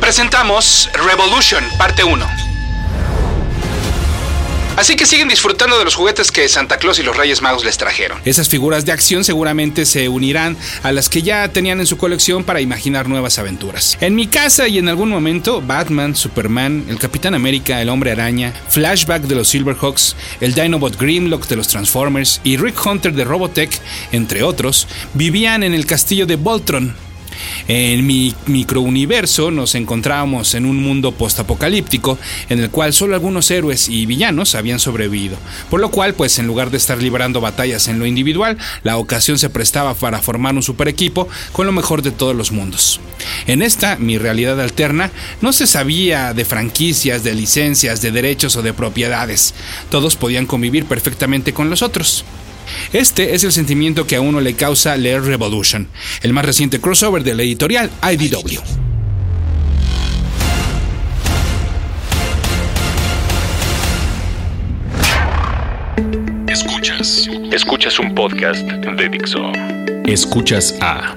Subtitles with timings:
[0.00, 2.26] Presentamos Revolution, parte 1.
[4.76, 7.78] Así que siguen disfrutando de los juguetes que Santa Claus y los Reyes Magos les
[7.78, 8.20] trajeron.
[8.26, 12.44] Esas figuras de acción seguramente se unirán a las que ya tenían en su colección
[12.44, 13.96] para imaginar nuevas aventuras.
[14.02, 18.52] En mi casa y en algún momento, Batman, Superman, el Capitán América, el Hombre Araña,
[18.68, 23.80] Flashback de los Silverhawks, el Dinobot Grimlock de los Transformers y Rick Hunter de Robotech,
[24.12, 26.94] entre otros, vivían en el castillo de Voltron,
[27.68, 32.18] en mi microuniverso nos encontrábamos en un mundo postapocalíptico
[32.48, 35.36] en el cual solo algunos héroes y villanos habían sobrevivido,
[35.70, 39.38] por lo cual pues en lugar de estar librando batallas en lo individual, la ocasión
[39.38, 43.00] se prestaba para formar un super equipo con lo mejor de todos los mundos.
[43.46, 45.10] En esta, mi realidad alterna,
[45.40, 49.54] no se sabía de franquicias, de licencias, de derechos o de propiedades.
[49.90, 52.24] Todos podían convivir perfectamente con los otros.
[52.92, 55.88] Este es el sentimiento que a uno le causa leer Revolution,
[56.22, 58.60] el más reciente crossover de la editorial IDW.
[66.48, 67.28] Escuchas.
[67.52, 69.52] Escuchas un podcast de Dixo.
[70.04, 71.16] Escuchas a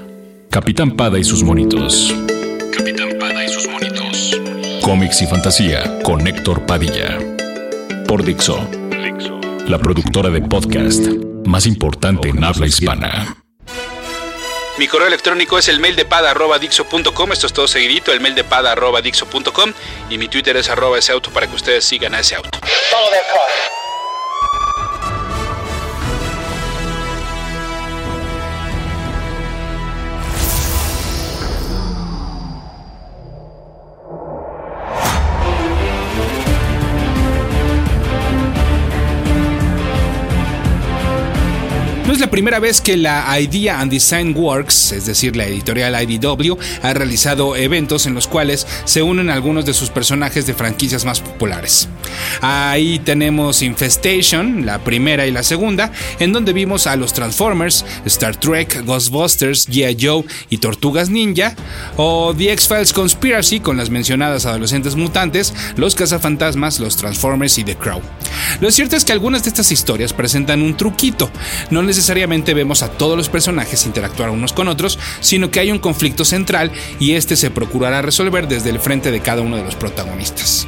[0.50, 2.14] Capitán Pada y sus monitos.
[2.76, 4.40] Capitán Pada y sus monitos.
[4.82, 7.18] Cómics y fantasía con Héctor Padilla.
[8.06, 8.68] Por Dixo.
[8.90, 9.40] Dixo.
[9.68, 13.36] La productora de podcast más importante en habla hispana.
[14.78, 17.32] Mi correo electrónico es el mail de pada.dixo.com.
[17.32, 19.72] Esto es todo seguidito, el mail de pada.dixo.com.
[20.08, 22.58] Y mi Twitter es arroba ese auto para que ustedes sigan a ese auto.
[42.12, 46.56] Es la primera vez que la Idea and Design Works, es decir, la editorial IDW,
[46.82, 51.20] ha realizado eventos en los cuales se unen algunos de sus personajes de franquicias más
[51.20, 51.88] populares.
[52.40, 58.34] Ahí tenemos Infestation, la primera y la segunda, en donde vimos a los Transformers, Star
[58.36, 59.96] Trek, Ghostbusters, G.I.
[60.00, 61.54] Joe y Tortugas Ninja,
[61.96, 67.76] o The X-Files Conspiracy con las mencionadas adolescentes mutantes, los cazafantasmas, los Transformers y The
[67.76, 68.00] Crow.
[68.60, 71.30] Lo cierto es que algunas de estas historias presentan un truquito,
[71.70, 75.78] no necesariamente vemos a todos los personajes interactuar unos con otros, sino que hay un
[75.78, 79.74] conflicto central y este se procurará resolver desde el frente de cada uno de los
[79.74, 80.66] protagonistas.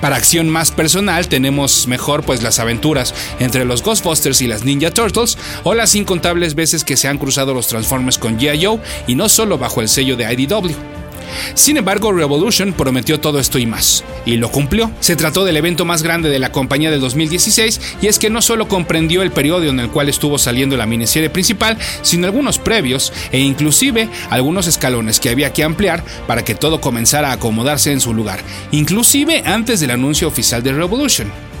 [0.00, 4.90] Para acción más personal tenemos mejor pues las aventuras entre los Ghostbusters y las Ninja
[4.90, 8.64] Turtles o las incontables veces que se han cruzado los Transformers con G.I.
[8.64, 11.01] Joe y no solo bajo el sello de IDW.
[11.54, 14.90] Sin embargo, Revolution prometió todo esto y más, y lo cumplió.
[15.00, 18.42] Se trató del evento más grande de la compañía del 2016, y es que no
[18.42, 23.12] solo comprendió el periodo en el cual estuvo saliendo la miniserie principal, sino algunos previos
[23.30, 28.00] e inclusive algunos escalones que había que ampliar para que todo comenzara a acomodarse en
[28.00, 28.40] su lugar,
[28.70, 31.51] inclusive antes del anuncio oficial de Revolution.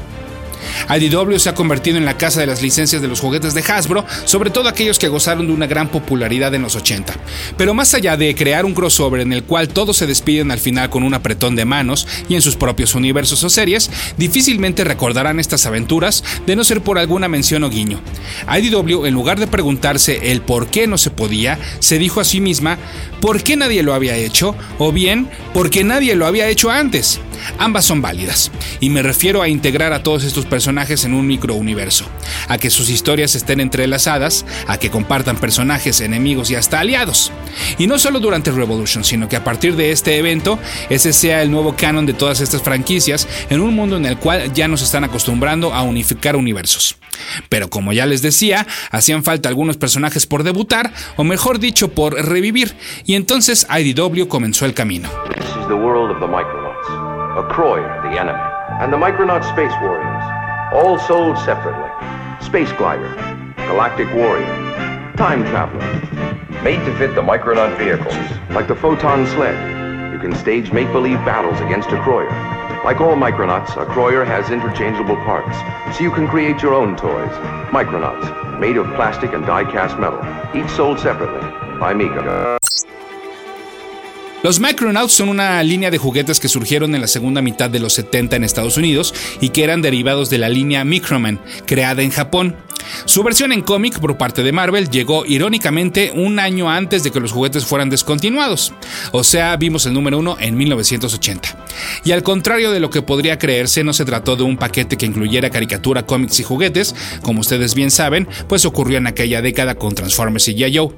[0.88, 4.04] IDW se ha convertido en la casa de las licencias de los juguetes de Hasbro,
[4.24, 7.14] sobre todo aquellos que gozaron de una gran popularidad en los 80.
[7.56, 10.90] Pero más allá de crear un crossover en el cual todos se despiden al final
[10.90, 15.66] con un apretón de manos y en sus propios universos o series, difícilmente recordarán estas
[15.66, 18.00] aventuras de no ser por alguna mención o guiño.
[18.48, 22.40] IDW, en lugar de preguntarse el por qué no se podía, se dijo a sí
[22.40, 22.78] misma,
[23.20, 24.54] ¿por qué nadie lo había hecho?
[24.78, 27.20] O bien, ¿por qué nadie lo había hecho antes?
[27.58, 32.06] Ambas son válidas, y me refiero a integrar a todos estos personajes en un microuniverso,
[32.48, 37.30] a que sus historias estén entrelazadas, a que compartan personajes, enemigos y hasta aliados.
[37.78, 41.50] Y no solo durante Revolution, sino que a partir de este evento, ese sea el
[41.50, 45.04] nuevo canon de todas estas franquicias en un mundo en el cual ya nos están
[45.04, 46.96] acostumbrando a unificar universos.
[47.50, 52.14] Pero como ya les decía, hacían falta algunos personajes por debutar, o mejor dicho, por
[52.14, 52.74] revivir,
[53.04, 55.10] y entonces IDW comenzó el camino.
[58.02, 58.38] The enemy,
[58.80, 60.41] and the Micronaut Space Warriors,
[60.72, 61.90] all sold separately.
[62.44, 63.14] Space Glider,
[63.56, 64.46] Galactic Warrior,
[65.16, 68.14] Time Traveler, made to fit the Micronaut vehicles,
[68.50, 70.12] like the Photon Sled.
[70.12, 72.30] You can stage make-believe battles against a Croyer.
[72.84, 75.56] Like all Micronauts, a Croyer has interchangeable parts,
[75.96, 77.30] so you can create your own toys.
[77.70, 80.20] Micronauts, made of plastic and die-cast metal,
[80.56, 81.48] each sold separately
[81.78, 82.61] by Mika.
[84.42, 87.92] Los Micronauts son una línea de juguetes que surgieron en la segunda mitad de los
[87.92, 92.56] 70 en Estados Unidos y que eran derivados de la línea Microman, creada en Japón.
[93.04, 97.20] Su versión en cómic por parte de Marvel llegó irónicamente un año antes de que
[97.20, 98.72] los juguetes fueran descontinuados,
[99.12, 101.66] o sea, vimos el número uno en 1980.
[102.04, 105.06] Y al contrario de lo que podría creerse, no se trató de un paquete que
[105.06, 109.94] incluyera caricatura, cómics y juguetes, como ustedes bien saben, pues ocurrió en aquella década con
[109.94, 110.90] Transformers y G.I.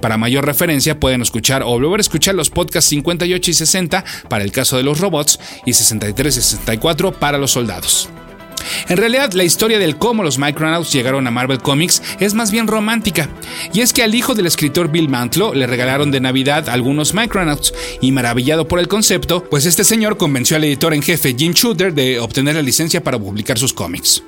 [0.00, 4.44] Para mayor referencia pueden escuchar o volver a escuchar los podcasts 58 y 60 para
[4.44, 8.08] el caso de los robots y 63 y 64 para los soldados.
[8.88, 12.66] En realidad, la historia del cómo los Micronauts llegaron a Marvel Comics es más bien
[12.66, 13.28] romántica,
[13.72, 17.72] y es que al hijo del escritor Bill Mantlo le regalaron de Navidad algunos Micronauts,
[18.00, 21.94] y maravillado por el concepto, pues este señor convenció al editor en jefe Jim Shooter
[21.94, 24.22] de obtener la licencia para publicar sus cómics.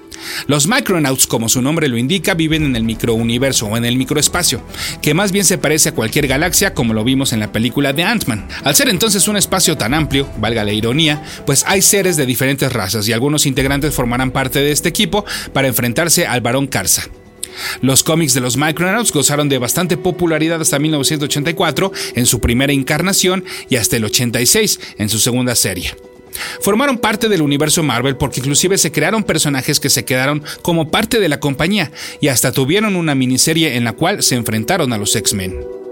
[0.47, 4.62] Los Micronauts, como su nombre lo indica, viven en el microuniverso o en el microespacio,
[5.00, 8.05] que más bien se parece a cualquier galaxia como lo vimos en la película de
[8.05, 8.49] Ant-Man.
[8.64, 12.73] Al ser entonces un espacio tan amplio, valga la ironía, pues hay seres de diferentes
[12.73, 17.05] razas y algunos integrantes formarán parte de este equipo para enfrentarse al Barón Karza.
[17.81, 23.44] Los cómics de los Micronauts gozaron de bastante popularidad hasta 1984 en su primera encarnación
[23.69, 25.94] y hasta el 86 en su segunda serie.
[26.61, 31.20] Formaron parte del universo Marvel porque inclusive se crearon personajes que se quedaron como parte
[31.20, 31.90] de la compañía
[32.20, 35.82] y hasta tuvieron una miniserie en la cual se enfrentaron a los X-Men.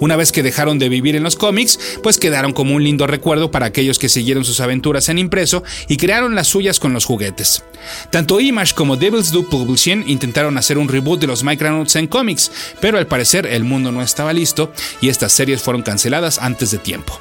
[0.00, 3.50] Una vez que dejaron de vivir en los cómics, pues quedaron como un lindo recuerdo
[3.50, 7.62] para aquellos que siguieron sus aventuras en impreso y crearon las suyas con los juguetes.
[8.10, 12.50] Tanto Image como Devil's Do Publishing intentaron hacer un reboot de los Micronauts en cómics,
[12.80, 16.78] pero al parecer el mundo no estaba listo y estas series fueron canceladas antes de
[16.78, 17.20] tiempo.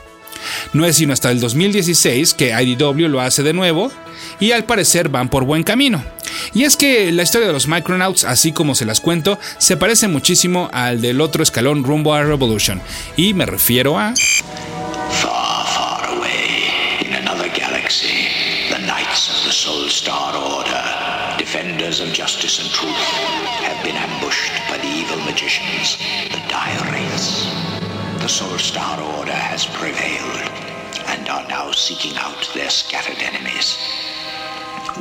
[0.73, 3.91] No es sino hasta el 2016 que IDW lo hace de nuevo
[4.39, 6.03] y al parecer van por buen camino.
[6.53, 10.07] Y es que la historia de los Micronauts, así como se las cuento, se parece
[10.07, 12.81] muchísimo al del otro escalón rumbo a Revolution.
[13.15, 14.13] Y me refiero a...
[15.21, 18.27] Far, far away, in another galaxy,
[18.69, 22.95] the Knights of the Soul Star Order, defenders of justice and truth,
[23.63, 25.97] have been ambushed by the evil magicians,
[26.31, 26.75] the Dire.
[28.25, 30.24] The Soul Star Order has prevailed
[31.65, 33.77] now seeking out their scattered enemies.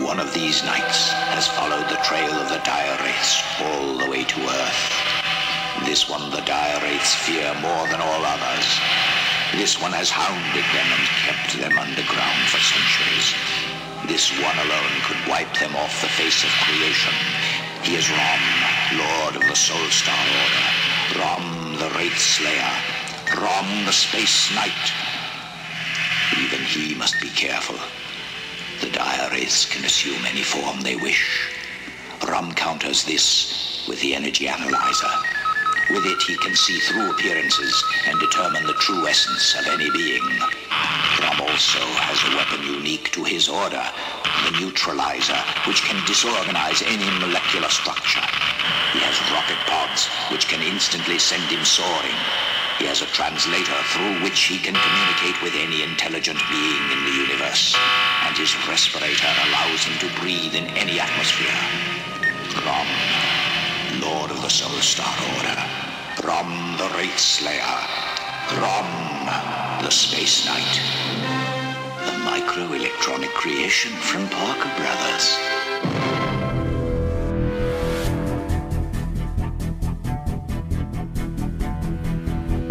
[0.00, 4.24] One of these knights has followed the trail of the Dire Wraiths all the way
[4.24, 4.82] to Earth.
[5.84, 8.66] This one the Dire Wraiths fear more than all others.
[9.60, 13.28] This one has hounded them and kept them underground for centuries.
[14.08, 17.12] This one alone could wipe them off the face of creation.
[17.84, 18.44] He is Rom,
[18.96, 20.66] Lord of the Soul Star Order.
[21.20, 22.72] Rom, the Wraith Slayer.
[23.36, 25.03] Rom, the Space Knight.
[26.38, 27.76] Even he must be careful.
[28.80, 29.30] The dire
[29.70, 31.50] can assume any form they wish.
[32.26, 35.10] Rum counters this with the energy analyzer.
[35.90, 40.24] With it, he can see through appearances and determine the true essence of any being.
[41.20, 43.84] Rum also has a weapon unique to his order,
[44.48, 45.36] the neutralizer,
[45.68, 48.24] which can disorganize any molecular structure.
[48.96, 52.16] He has rocket pods, which can instantly send him soaring.
[52.78, 57.16] He has a translator through which he can communicate with any intelligent being in the
[57.22, 57.76] universe,
[58.26, 61.54] and his respirator allows him to breathe in any atmosphere.
[62.66, 62.86] Rom,
[64.02, 65.58] Lord of the Soul Star Order.
[66.26, 67.78] Rom, the Wraith Slayer.
[68.58, 68.90] Rom,
[69.82, 70.74] the Space Knight.
[72.04, 76.33] The microelectronic creation from Parker Brothers.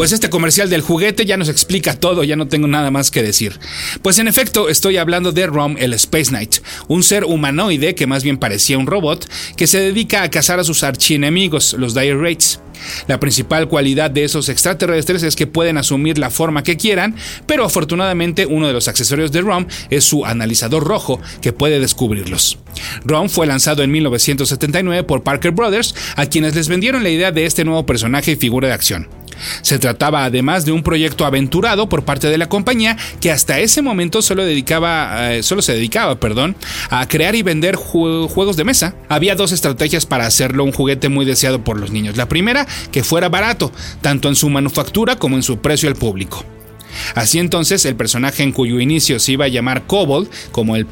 [0.04, 3.24] Pues este comercial del juguete ya nos explica todo, ya no tengo nada más que
[3.24, 3.58] decir.
[4.02, 6.56] Pues en efecto, estoy hablando de Rom, el Space Knight,
[6.90, 10.66] un ser humanoide que más bien parecía un robot, que se dedica a cazar a
[10.66, 12.60] sus archienemigos, los Dire Wraiths.
[13.08, 17.64] La principal cualidad de esos extraterrestres es que pueden asumir la forma que quieran, pero
[17.64, 22.58] afortunadamente uno de los accesorios de ROM es su analizador rojo, que puede descubrirlos.
[23.06, 27.46] ROM fue lanzado en 1979 por Parker Brothers, a quienes les vendieron la idea de
[27.46, 29.08] este nuevo personaje y figura de acción.
[29.62, 33.82] Se trataba además de un proyecto aventurado por parte de la compañía que hasta ese
[33.82, 36.56] momento solo, dedicaba, eh, solo se dedicaba perdón,
[36.90, 38.96] a crear y vender juegos de mesa.
[39.10, 42.18] Había dos estrategias para hacerlo un juguete muy deseado por los niños.
[42.18, 43.72] La primera, que fuera barato,
[44.02, 46.46] tanto en su manufactura como en su precio al público.
[47.16, 50.88] Así entonces, el personaje en cuyo inicio se iba a llamar Kobold, como el,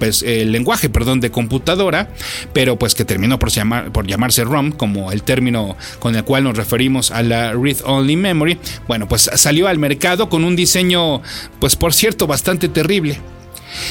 [0.52, 2.10] lenguaje perdón, de computadora,
[2.54, 3.52] pero pues que terminó por,
[3.92, 8.16] por llamarse ROM, como el término con el cual nos referimos a la Read Only
[8.16, 11.22] Memory, bueno, pues salió al mercado con un diseño,
[11.60, 13.20] pues por cierto, bastante terrible.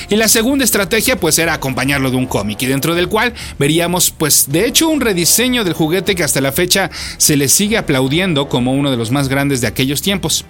[0.08, 4.10] Y la segunda estrategia pues era acompañarlo de un cómic y dentro del cual veríamos
[4.10, 8.48] pues de hecho un rediseño del juguete que hasta la fecha se le sigue aplaudiendo
[8.48, 10.44] como uno de los más grandes de aquellos tiempos.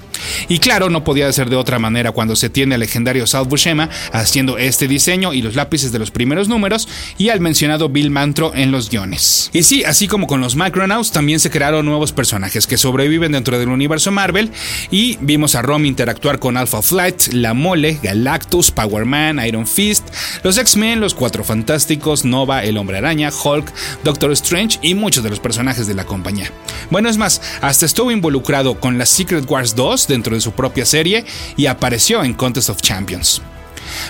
[0.49, 3.89] Y claro, no podía ser de otra manera cuando se tiene al legendario Sal Buscema
[4.13, 8.53] haciendo este diseño y los lápices de los primeros números y al mencionado Bill Mantro
[8.55, 9.51] en los guiones.
[9.53, 13.59] Y sí, así como con los Micronauts también se crearon nuevos personajes que sobreviven dentro
[13.59, 14.51] del universo Marvel
[14.91, 20.09] y vimos a Rom interactuar con Alpha Flight, La Mole, Galactus, Power Man, Iron Fist,
[20.43, 23.73] los X-Men, los Cuatro Fantásticos, Nova, El Hombre Araña, Hulk,
[24.05, 26.51] Doctor Strange y muchos de los personajes de la compañía.
[26.91, 30.87] Bueno, es más, hasta estuvo involucrado con la Secret Wars 2 dentro de su propia
[30.87, 31.25] serie
[31.57, 33.43] y apareció en Contest of Champions.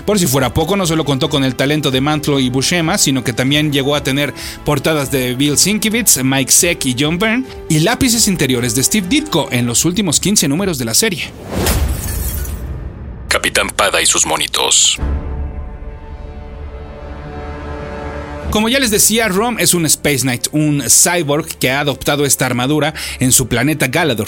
[0.05, 3.23] Por si fuera poco, no solo contó con el talento de Mantlo y Buscema, sino
[3.23, 4.33] que también llegó a tener
[4.65, 9.49] portadas de Bill Sienkiewicz, Mike Seck y John Byrne, y lápices interiores de Steve Ditko
[9.51, 11.31] en los últimos 15 números de la serie.
[13.41, 14.99] Capitán Pada y sus monitos.
[18.51, 22.45] Como ya les decía, Rom es un Space Knight, un cyborg que ha adoptado esta
[22.45, 24.27] armadura en su planeta Galador.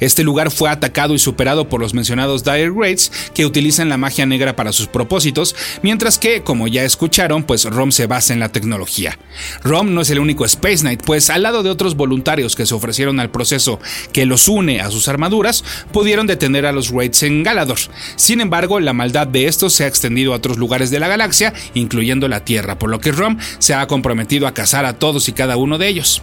[0.00, 4.26] Este lugar fue atacado y superado por los mencionados Dire Wraiths que utilizan la magia
[4.26, 8.48] negra para sus propósitos, mientras que, como ya escucharon, pues Rom se basa en la
[8.48, 9.16] tecnología.
[9.62, 12.74] Rom no es el único Space Knight, pues al lado de otros voluntarios que se
[12.74, 13.78] ofrecieron al proceso
[14.12, 15.62] que los une a sus armaduras,
[15.92, 17.78] pudieron detener a los Wraiths en Galador.
[18.16, 21.54] Sin embargo, la maldad de estos se ha extendido a otros lugares de la galaxia,
[21.74, 25.32] incluyendo la Tierra, por lo que Rom se ha comprometido a cazar a todos y
[25.32, 26.22] cada uno de ellos.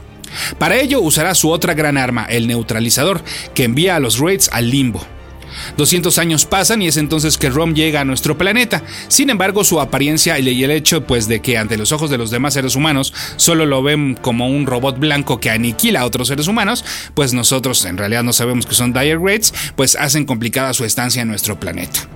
[0.60, 4.70] Para ello usará su otra gran arma, el neutralizador, que envía a los Raids al
[4.70, 5.02] limbo.
[5.78, 8.84] 200 años pasan y es entonces que Rom llega a nuestro planeta.
[9.08, 12.32] Sin embargo, su apariencia y el hecho pues de que ante los ojos de los
[12.32, 16.48] demás seres humanos solo lo ven como un robot blanco que aniquila a otros seres
[16.48, 20.86] humanos, pues nosotros en realidad no sabemos que son Dire Raids, pues hacen complicada su
[20.86, 22.08] estancia en nuestro planeta.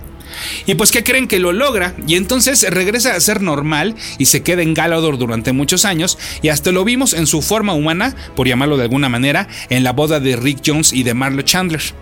[0.66, 4.42] Y pues que creen que lo logra y entonces regresa a ser normal y se
[4.42, 8.48] queda en Galador durante muchos años y hasta lo vimos en su forma humana, por
[8.48, 12.01] llamarlo de alguna manera, en la boda de Rick Jones y de Marlo Chandler.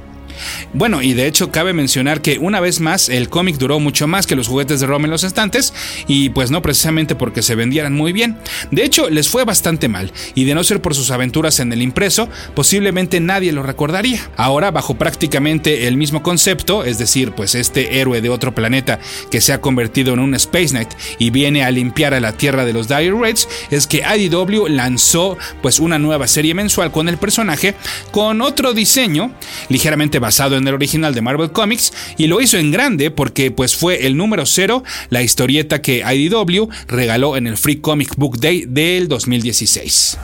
[0.72, 4.26] Bueno, y de hecho cabe mencionar que una vez más el cómic duró mucho más
[4.26, 5.72] que los juguetes de Rom en los estantes
[6.06, 8.37] y pues no precisamente porque se vendieran muy bien.
[8.70, 11.82] De hecho, les fue bastante mal y de no ser por sus aventuras en el
[11.82, 14.20] impreso, posiblemente nadie lo recordaría.
[14.37, 18.99] Ahora, bajo prácticamente el mismo concepto, es decir, pues este héroe de otro planeta
[19.30, 22.64] que se ha convertido en un Space Knight y viene a limpiar a la Tierra
[22.64, 27.18] de los Dire Raids, es que IDW lanzó pues una nueva serie mensual con el
[27.18, 27.75] personaje
[28.10, 29.32] con otro diseño
[29.68, 33.76] ligeramente basado en el original de Marvel Comics y lo hizo en grande porque pues
[33.76, 38.64] fue el número cero, la historieta que IDW regaló en el Free Comic Book Day
[38.66, 40.18] del 2016.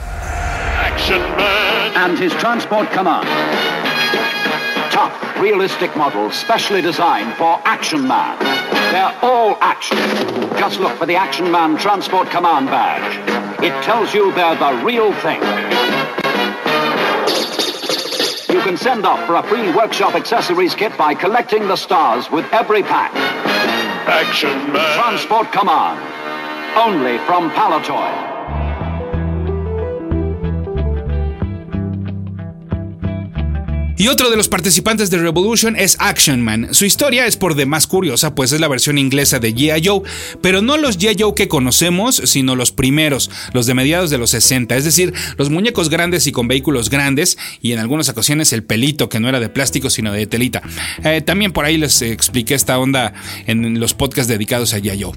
[0.79, 3.27] Action Man and his transport command.
[4.91, 8.37] Tough, realistic models specially designed for Action Man.
[8.91, 9.97] They're all action.
[10.57, 13.17] Just look for the Action Man Transport Command badge.
[13.61, 15.41] It tells you they're the real thing.
[18.67, 22.83] Can send off for a free workshop accessories kit by collecting the stars with every
[22.83, 23.15] pack.
[24.05, 24.97] Action Man.
[24.97, 25.97] Transport Command.
[26.75, 28.36] Only from Palatoy.
[33.99, 36.67] Y otro de los participantes de Revolution es Action Man.
[36.71, 39.81] Su historia es por demás curiosa, pues es la versión inglesa de G.I.
[39.83, 40.03] Joe,
[40.39, 41.15] pero no los G.I.
[41.19, 45.49] Joe que conocemos, sino los primeros, los de mediados de los 60, es decir, los
[45.49, 49.39] muñecos grandes y con vehículos grandes, y en algunas ocasiones el pelito, que no era
[49.39, 50.61] de plástico, sino de telita.
[51.03, 53.13] Eh, también por ahí les expliqué esta onda
[53.47, 55.01] en los podcasts dedicados a G.I.
[55.01, 55.13] Joe.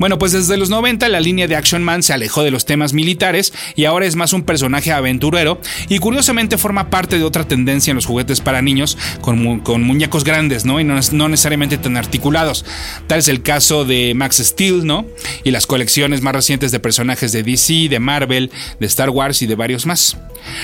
[0.00, 2.94] Bueno, pues desde los 90 la línea de Action Man se alejó de los temas
[2.94, 7.92] militares y ahora es más un personaje aventurero, y curiosamente forma parte de otra tendencia
[7.92, 10.80] en los juguetes para niños con, muñecos grandes, ¿no?
[10.80, 12.64] Y no, no, necesariamente tan articulados.
[13.06, 15.06] Tal es el caso de Max Steel, ¿no?
[15.44, 18.50] Y las colecciones más recientes de personajes de DC, de Marvel,
[18.80, 20.16] de Star Wars y de varios más.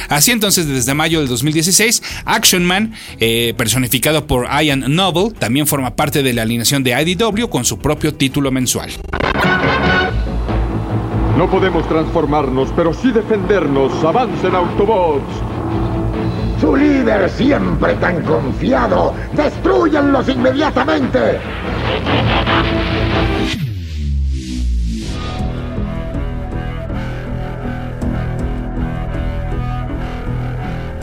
[0.09, 5.97] Así entonces, desde mayo del 2016, Action Man, eh, personificado por Ian Noble, también forma
[5.97, 8.91] parte de la alineación de IDW con su propio título mensual.
[11.37, 13.93] No podemos transformarnos, pero sí defendernos.
[14.05, 15.50] Avancen Autobots.
[16.77, 21.39] Líder, siempre tan confiado, destruyanlos inmediatamente.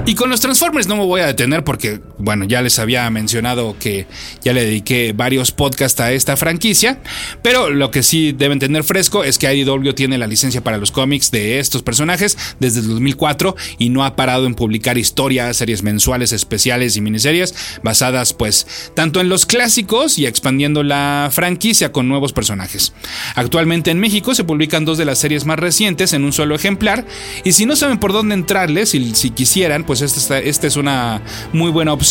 [0.08, 3.76] Y con los Transformers no me voy a detener porque bueno, ya les había mencionado
[3.80, 4.08] que
[4.42, 7.00] ya le dediqué varios podcasts a esta franquicia,
[7.44, 10.92] pero lo que sí deben tener fresco es que IDW tiene la licencia para los
[10.92, 15.84] cómics de estos personajes desde el 2004 y no ha parado en publicar historias, series
[15.84, 22.08] mensuales, especiales y miniseries basadas pues tanto en los clásicos y expandiendo la franquicia con
[22.08, 22.94] nuevos personajes.
[23.36, 27.06] Actualmente en México se publican dos de las series más recientes en un solo ejemplar
[27.44, 31.22] y si no saben por dónde entrarles, si, si quisieran, pues esta, esta es una
[31.54, 32.07] muy buena opción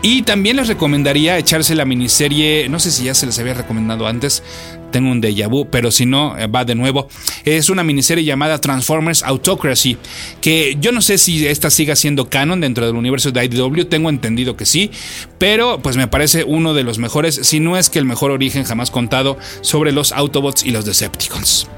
[0.00, 4.06] y también les recomendaría echarse la miniserie, no sé si ya se les había recomendado
[4.06, 4.44] antes,
[4.92, 7.08] tengo un déjà vu, pero si no, eh, va de nuevo.
[7.44, 9.96] Es una miniserie llamada Transformers Autocracy,
[10.40, 14.08] que yo no sé si esta siga siendo canon dentro del universo de IDW, tengo
[14.08, 14.90] entendido que sí,
[15.38, 18.64] pero pues me parece uno de los mejores, si no es que el mejor origen
[18.64, 21.68] jamás contado sobre los Autobots y los Decepticons.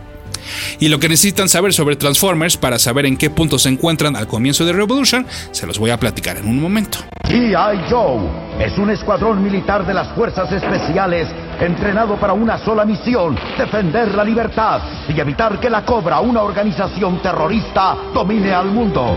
[0.81, 4.27] Y lo que necesitan saber sobre Transformers para saber en qué punto se encuentran al
[4.27, 7.01] comienzo de Revolution, se los voy a platicar en un momento.
[7.25, 7.91] G.I.
[7.91, 8.21] Joe
[8.59, 11.29] es un escuadrón militar de las fuerzas especiales
[11.61, 17.21] entrenado para una sola misión, defender la libertad y evitar que la Cobra, una organización
[17.21, 19.17] terrorista, domine al mundo.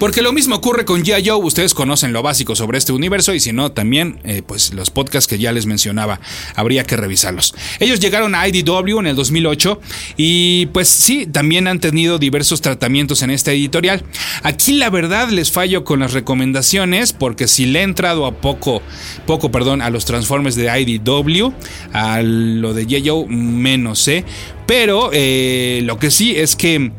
[0.00, 1.28] Porque lo mismo ocurre con G.I.
[1.28, 4.88] Joe, ustedes conocen lo básico sobre este universo y si no, también eh, pues los
[4.88, 6.20] podcasts que ya les mencionaba,
[6.56, 7.54] habría que revisarlos.
[7.80, 9.78] Ellos llegaron a IDW en el 2008
[10.16, 14.02] y pues sí, también han tenido diversos tratamientos en esta editorial.
[14.42, 18.80] Aquí la verdad les fallo con las recomendaciones porque si le he entrado a poco,
[19.26, 21.52] poco, perdón, a los Transformers de IDW,
[21.92, 23.06] a lo de G.I.
[23.06, 24.24] Joe menos ¿eh?
[24.66, 26.92] pero eh, lo que sí es que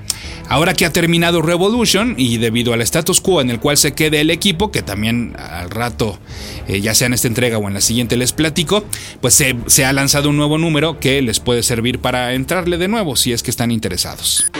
[0.47, 4.21] Ahora que ha terminado Revolution y debido al status quo en el cual se quede
[4.21, 6.19] el equipo, que también al rato,
[6.67, 8.83] eh, ya sea en esta entrega o en la siguiente les platico,
[9.21, 12.87] pues se, se ha lanzado un nuevo número que les puede servir para entrarle de
[12.87, 14.51] nuevo si es que están interesados.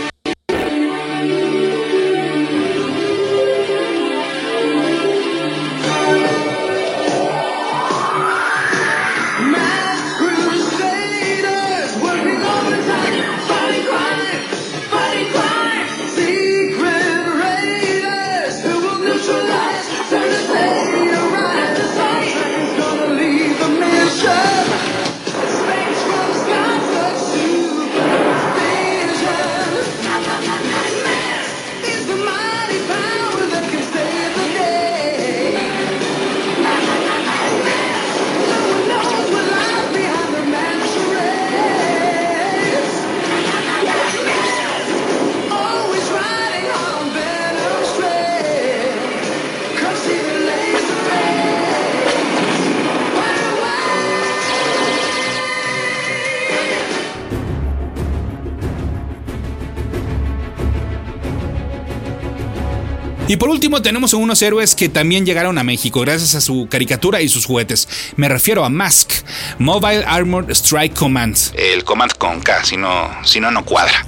[63.32, 66.68] Y por último tenemos a unos héroes que también llegaron a México gracias a su
[66.70, 67.88] caricatura y sus juguetes.
[68.18, 69.10] Me refiero a Mask,
[69.58, 71.38] Mobile Armored Strike Command.
[71.54, 74.06] El command con K, si no, si no, no cuadra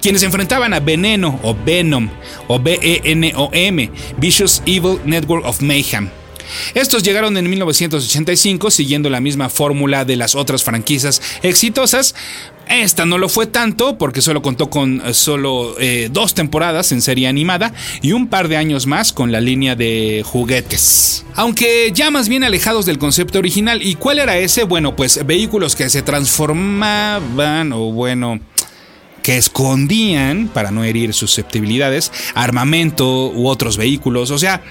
[0.00, 2.10] quienes enfrentaban a Veneno o Venom
[2.46, 6.10] o B-E-N-O-M, Vicious Evil Network of Mayhem.
[6.74, 12.14] Estos llegaron en 1985 siguiendo la misma fórmula de las otras franquicias exitosas.
[12.68, 17.02] Esta no lo fue tanto porque solo contó con eh, solo eh, dos temporadas en
[17.02, 21.24] serie animada y un par de años más con la línea de juguetes.
[21.34, 23.82] Aunque ya más bien alejados del concepto original.
[23.82, 24.64] ¿Y cuál era ese?
[24.64, 28.40] Bueno, pues vehículos que se transformaban o bueno
[29.22, 34.30] que escondían, para no herir susceptibilidades, armamento u otros vehículos.
[34.30, 34.62] O sea,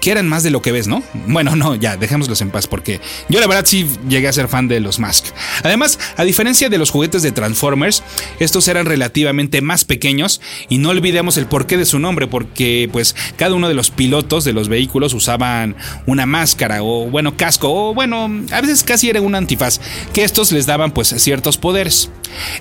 [0.00, 1.02] que eran más de lo que ves, ¿no?
[1.26, 4.68] Bueno, no, ya, dejémoslos en paz porque yo la verdad sí llegué a ser fan
[4.68, 5.26] de los Mask.
[5.62, 8.02] Además, a diferencia de los juguetes de Transformers,
[8.38, 13.14] estos eran relativamente más pequeños y no olvidemos el porqué de su nombre porque pues
[13.36, 15.76] cada uno de los pilotos de los vehículos usaban
[16.06, 19.80] una máscara o bueno, casco o bueno, a veces casi era un antifaz,
[20.12, 22.10] que estos les daban pues ciertos poderes.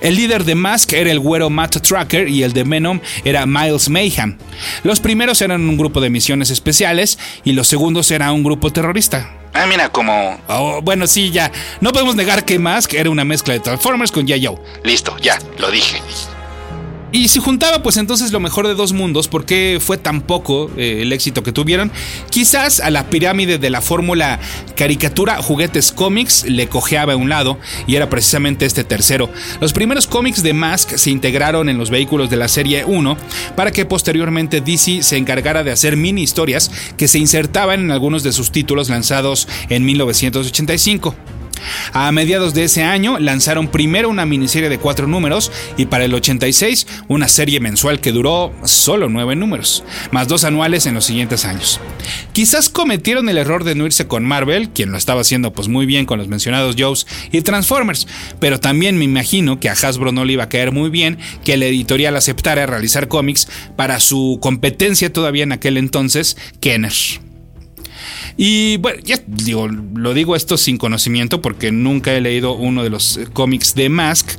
[0.02, 3.89] El líder de Mask era el güero Matt Tracker y el de Venom era Miles
[3.89, 4.38] Mayhem.
[4.84, 9.30] Los primeros eran un grupo de misiones especiales y los segundos era un grupo terrorista.
[9.54, 10.40] Ah, mira, como.
[10.48, 11.52] Oh, bueno, sí, ya.
[11.82, 14.58] No podemos negar que Mask era una mezcla de Transformers con G.I.
[14.84, 16.02] Listo, ya, lo dije.
[17.13, 20.71] Y si juntaba pues entonces lo mejor de dos mundos, ¿por qué fue tan poco
[20.78, 21.91] eh, el éxito que tuvieron?
[22.30, 24.39] Quizás a la pirámide de la fórmula
[24.78, 29.30] caricatura, juguetes, cómics le cojeaba a un lado y era precisamente este tercero.
[29.60, 33.17] Los primeros cómics de Mask se integraron en los vehículos de la serie 1
[33.58, 38.24] para que posteriormente DC se encargara de hacer mini historias que se insertaban en algunos
[38.24, 41.13] de sus títulos lanzados en 1985.
[41.93, 46.13] A mediados de ese año lanzaron primero una miniserie de cuatro números y para el
[46.13, 51.45] 86 una serie mensual que duró solo nueve números, más dos anuales en los siguientes
[51.45, 51.80] años.
[52.34, 55.86] Quizás cometieron el error de no irse con Marvel, quien lo estaba haciendo pues muy
[55.86, 58.08] bien con los mencionados Joes y Transformers,
[58.39, 61.58] pero también me imagino que a Hasbro no le iba a caer muy bien que
[61.58, 67.31] la editorial aceptara realizar cómics para su competencia todavía en aquel entonces, Kenner.
[68.38, 69.20] Y bueno, ya
[69.94, 73.89] lo digo esto sin conocimiento porque nunca he leído uno de los eh, cómics de
[73.89, 74.32] Mask,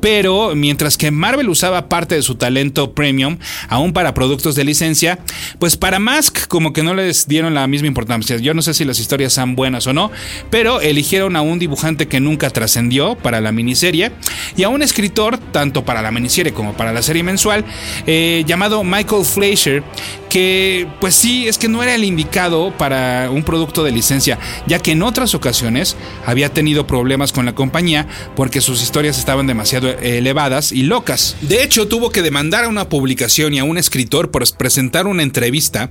[0.00, 5.18] pero mientras que Marvel usaba parte de su talento premium aún para productos de licencia,
[5.58, 8.36] pues para Mask como que no les dieron la misma importancia.
[8.38, 10.10] Yo no sé si las historias son buenas o no,
[10.50, 14.12] pero eligieron a un dibujante que nunca trascendió para la miniserie
[14.56, 17.64] y a un escritor, tanto para la miniserie como para la serie mensual,
[18.06, 19.82] eh, llamado Michael Fleischer,
[20.28, 24.78] que pues sí, es que no era el indicado para un producto de licencia, ya
[24.78, 29.88] que en otras ocasiones había tenido problemas con la compañía porque sus historias estaban demasiado
[29.88, 31.36] elevadas y locas.
[31.40, 35.22] De hecho, tuvo que demandar a una publicación y a un escritor por presentar una
[35.22, 35.90] entrevista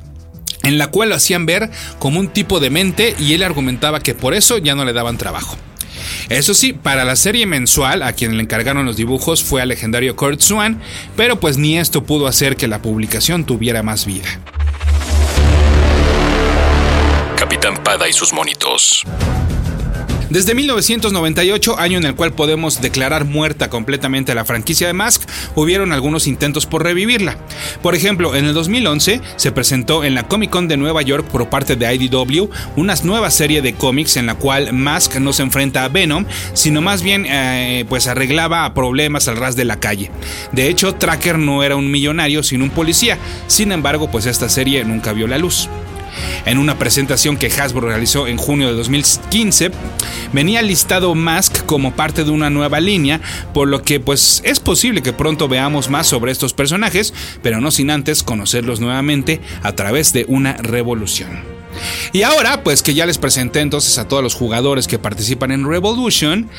[0.63, 4.13] en la cual lo hacían ver como un tipo de mente y él argumentaba que
[4.13, 5.57] por eso ya no le daban trabajo.
[6.29, 10.15] Eso sí, para la serie mensual, a quien le encargaron los dibujos fue al legendario
[10.15, 10.79] Kurt Swan,
[11.15, 14.39] pero pues ni esto pudo hacer que la publicación tuviera más vida.
[18.07, 19.03] Y sus monitos.
[20.31, 25.21] Desde 1998, año en el cual podemos declarar muerta completamente a la franquicia de Mask,
[25.53, 27.37] hubieron algunos intentos por revivirla.
[27.83, 31.47] Por ejemplo, en el 2011 se presentó en la Comic Con de Nueva York por
[31.49, 35.83] parte de IDW una nueva serie de cómics en la cual Mask no se enfrenta
[35.83, 40.09] a Venom, sino más bien eh, pues arreglaba problemas al ras de la calle.
[40.51, 43.19] De hecho, Tracker no era un millonario, sino un policía.
[43.45, 45.69] Sin embargo, pues esta serie nunca vio la luz.
[46.45, 49.71] En una presentación que Hasbro realizó en junio de 2015,
[50.33, 53.21] venía listado Mask como parte de una nueva línea,
[53.53, 57.71] por lo que pues es posible que pronto veamos más sobre estos personajes, pero no
[57.71, 61.58] sin antes conocerlos nuevamente a través de una revolución.
[62.13, 65.67] Y ahora, pues que ya les presenté entonces a todos los jugadores que participan en
[65.67, 66.49] Revolution,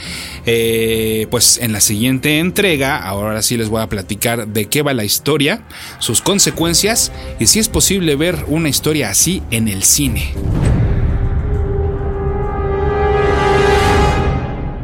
[0.46, 4.94] eh, pues en la siguiente entrega, ahora sí les voy a platicar de qué va
[4.94, 5.62] la historia,
[5.98, 10.34] sus consecuencias y si es posible ver una historia así en el cine.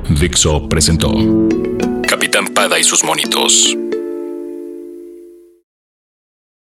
[0.08, 1.12] Dixo presentó
[2.08, 3.76] Capitán Pada y sus monitos.